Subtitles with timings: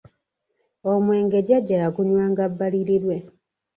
[0.91, 3.15] Omwenge jjaja yagunywanga bbalirirwe.